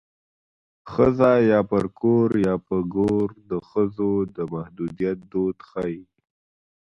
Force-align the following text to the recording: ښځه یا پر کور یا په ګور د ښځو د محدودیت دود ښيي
ښځه 0.91 1.31
یا 1.51 1.59
پر 1.69 1.85
کور 1.99 2.29
یا 2.47 2.55
په 2.67 2.75
ګور 2.95 3.27
د 3.49 3.51
ښځو 3.69 4.11
د 4.35 4.37
محدودیت 4.53 5.17
دود 5.31 5.57
ښيي 5.69 6.01